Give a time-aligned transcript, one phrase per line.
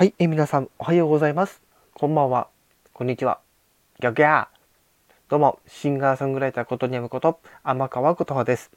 [0.00, 1.60] はい、えー皆さんおはようございます。
[1.92, 2.48] こんばんは。
[2.94, 3.38] こんにちは。
[3.98, 4.46] ギャギャー。
[5.28, 8.70] どうも、シンガーソングライターことにゃむこと、天川琴葉です。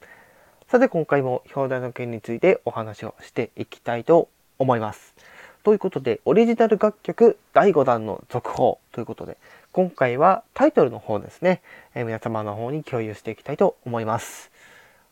[0.68, 5.14] さて、今回も表題の件についてお話をしていきたいと思います。
[5.62, 9.38] ということで、オリジナル楽曲第5弾の続報ということで、
[9.72, 11.62] 今回はタイトルの方ですね、
[11.94, 14.50] えー皆様の方に共有していきたいと思います。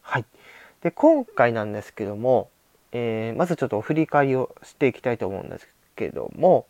[0.02, 0.26] はい。
[0.82, 2.50] で、今回なんですけども、
[2.92, 6.66] えーまずちょっと振り返りをしていきたいと思うんですけども、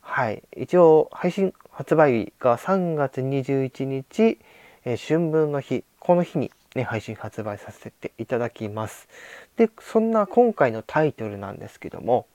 [0.00, 0.42] はい。
[0.56, 4.38] 一応、配信発売日が3月21日、
[4.84, 9.08] えー春分の日、この日にね、配信発売させていただきます。
[9.56, 12.26] で、そんな今回のタイトルなんですけども、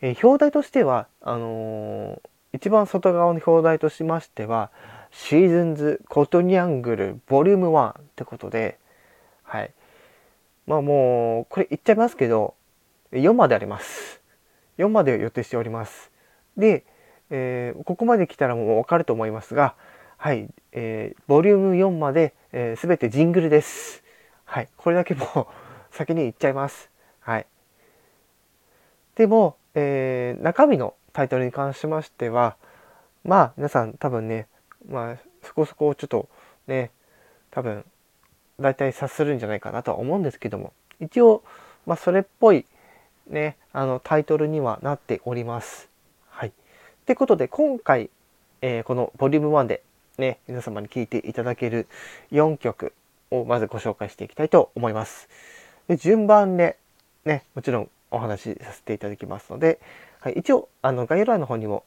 [0.00, 2.20] えー表題としては、あのー
[2.54, 4.70] 一番外側の表題としましては、
[5.10, 8.78] シーズンズコトニャングルボリューム1ってことで、
[9.42, 9.72] はい。
[10.66, 12.54] まあもう、これ言っちゃいますけど、
[13.10, 14.20] 4まであります。
[14.78, 16.10] 4まで予定しております。
[16.56, 16.84] で、
[17.30, 19.74] えーここまで来たらもうわかると思いますが、
[20.16, 24.02] はい、えーボリューム4まで、えー、全てジングルです。
[24.44, 25.46] はい、これだけもう
[25.94, 26.90] 先に言っちゃいます。
[27.20, 27.46] はい。
[29.16, 32.56] でも、えー中身のタイトルに関しましては、
[33.24, 34.48] まあ皆さん多分ね、
[34.88, 36.28] まあそこそこちょっと
[36.66, 36.90] ね、
[37.50, 37.84] 多分
[38.60, 41.42] 大体察するんじゃないかなとは思うんですけども、一応、
[41.86, 42.66] まあそれっぽい
[43.26, 45.88] ね、あのタイトルにはなっております。
[46.28, 46.48] はい。
[46.48, 46.52] っ
[47.06, 48.10] てことで今回、
[48.62, 49.82] えーこのボリューム1で
[50.18, 51.86] ね、皆様に聴いていただける
[52.30, 52.92] 4曲
[53.30, 55.28] をまずご紹介していきたいと思います。
[55.88, 56.78] で順番で
[57.24, 59.80] ね、もちろんお話しさせていただきますので、
[60.20, 61.84] はい、一応あの概要欄の方にも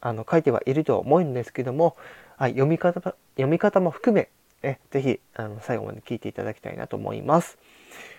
[0.00, 1.96] あの書いてはいると思うんですけども、
[2.36, 4.28] はい、読み方読み方も含め、
[4.62, 7.58] ね、ぜひあの最後まで聞いていただきたいなと思います。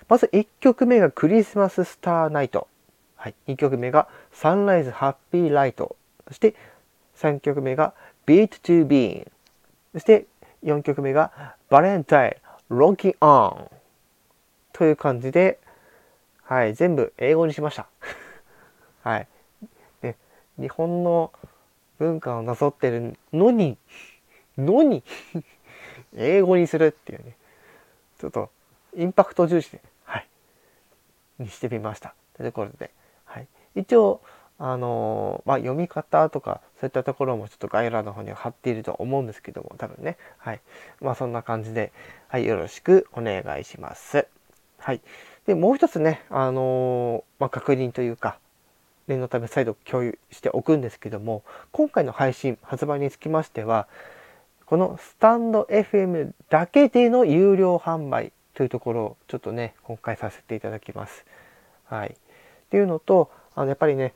[0.07, 2.67] まず1曲目がクリスマススターナイト。
[3.15, 5.95] はい、2曲目がサンライズハッピーライト。
[6.27, 6.55] そして
[7.17, 7.93] 3曲目が
[8.25, 9.27] Beat to Bean。
[9.93, 10.25] そして
[10.63, 12.37] 4曲目がバレンタイ
[12.69, 13.69] ン Rocky On。
[14.73, 15.59] という感じで、
[16.43, 17.87] はい、全部英語にしました。
[19.03, 19.27] はい。
[20.01, 20.15] ね、
[20.57, 21.31] 日本の
[21.99, 23.77] 文化をなぞってるのに、
[24.57, 25.03] のに、
[26.15, 27.35] 英語にするっていうね、
[28.19, 28.49] ちょっと
[28.95, 30.27] インパクト重視で、はい、
[31.39, 32.13] にしてみました。
[32.37, 32.91] というころで、
[33.25, 34.21] はい、一応、
[34.57, 40.17] あのーまあ、読み方とかそういったところもちょっと概要欄の方には貼っていると思うんですけども多分ね。
[40.37, 40.61] はい。
[41.01, 41.91] まあそんな感じで、
[42.27, 44.27] はい、よろしくお願いします。
[44.77, 45.01] はい。
[45.47, 48.37] でもう一つねあのーまあ、確認というか
[49.07, 53.87] 念のため再度共有しておくんですけども今回の配信発売につきましては
[54.71, 61.25] このスタンド FM だけでの有料販売というところをちょっとね今回させていただきます。
[61.83, 62.11] はい。
[62.11, 62.13] っ
[62.69, 64.13] ていうのとあのやっぱりね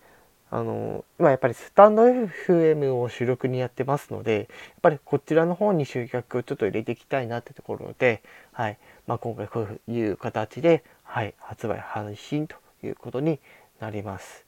[0.49, 4.47] あの今やっぱりスタンド FM を主力にやってますのでやっ
[4.81, 8.23] ぱりこちらの方に集客をちょっと入れていきたいなってところで、
[8.53, 8.77] はい。
[9.07, 13.41] まあ、今回こういう形で、はい、発売配信ということに
[13.81, 14.45] なります。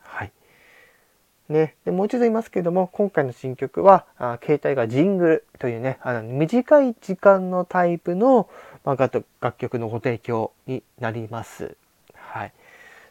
[0.00, 0.32] はい。
[1.50, 8.48] ね、でもう一度言いますけども今回の新曲はあ携帯がジングルというねあの短い時間のタイプの、
[8.84, 9.24] まあ、楽
[9.58, 11.76] 曲のご提供になります。
[12.14, 12.52] はい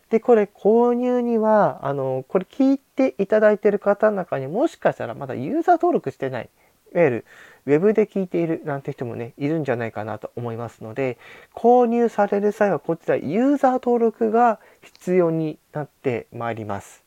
[0.10, 6.50] で、これ購入には、あの、これ聞いていただいてる方の中にもしかしたらまだユーザー登録してない、
[6.94, 7.26] いわゆる
[7.68, 11.20] ウェブで聞いているなんて人もね、いるんじゃないかなと思いますので、
[11.54, 17.04] 購入される際はこちらユーザー登録が必要になってまいります。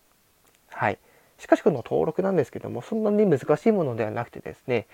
[0.68, 0.98] はい。
[1.42, 4.86] しかしこの登録なんですけども、そんなに難しいものではなくてですね、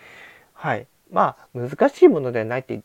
[0.54, 0.86] はい。
[1.12, 2.80] まあ、難しいものではないって、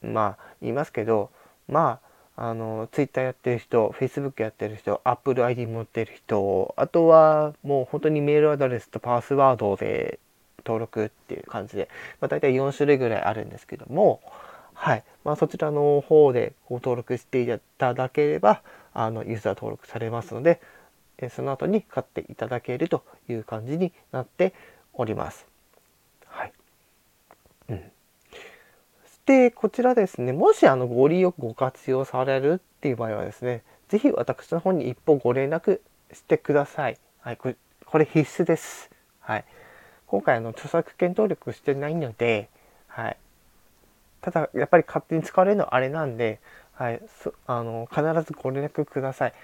[0.00, 1.30] まあ、言いますけど、
[1.68, 2.00] ま
[2.36, 10.18] あ、あの、ツイッターやってる人、フェイスブックやってる人、アップル ID 持ってる人、あとはもう本当にメールアドレスとパスワードで
[10.64, 11.90] 登録っていう感じで、
[12.22, 14.22] まあ、大体4種類ぐらいあるんですけども、
[14.72, 15.04] はい。
[15.22, 18.62] まあ、そちらの方でご登録していただければ、
[18.94, 20.62] あの、ユーザー登録されますので、
[21.28, 24.54] その後に買っていただけるという感じになって
[24.94, 25.46] おります。
[26.26, 26.52] はい。
[27.68, 27.82] うん。
[29.26, 35.80] で、こちらですね、もしあのご利用、ご活用されるっていう場合はですね、ぜひ私の方に一歩ご連絡
[36.12, 36.98] してください。
[37.20, 38.90] はい、これこれ必須です。
[39.20, 39.44] はい。
[40.06, 42.48] 今回あの著作権登録してないので、
[42.88, 43.16] はい。
[44.22, 46.40] ただ、やっぱり勝手に使われるのはあれなんで、
[46.72, 47.00] はい、
[47.46, 49.34] あの必ずご連絡ください。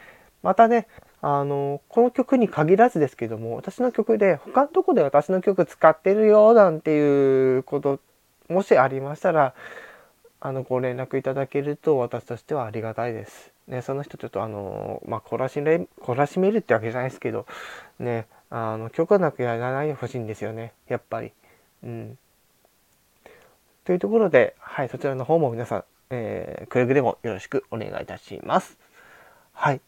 [0.43, 0.87] またね、
[1.21, 8.01] あのこの曲に限らずですけども、私の曲で他のとこで私の曲使ってるよなんていうこと
[8.49, 9.55] もしありましたら、
[10.41, 13.53] あのご連絡いただけると私としてはありがたいです。
[13.67, 17.47] ね、その人ちょっとあのまあ、懲らしめ、懲らしめるってわけじゃないですけど、
[17.99, 21.33] ね、あの、許可なくやらないでほしいんですよね、やっぱり。
[21.85, 22.19] うん。
[23.85, 28.79] というところで、はい、そちらの方も皆さん、えー、くれぐれもよろしくお願いいたします。
[29.53, 29.81] はい。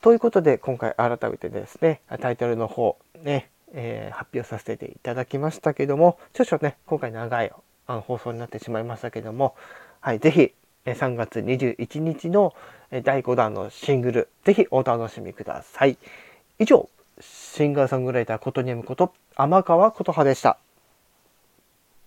[0.00, 7.50] ということで、今回改めてですね、タイトルの方、ね、えー、発表させていただきましたけども、少々ね、今回長い
[7.88, 9.56] あの放送になってしまいましたけども、
[10.00, 10.52] はい、ぜひ、
[10.86, 12.54] 3月21日の
[13.02, 15.98] 第5弾のシングル、ぜひお楽しみください。
[16.60, 16.88] 以上、
[17.20, 20.58] シンガーソングライターことにむこと、天川琴葉でした。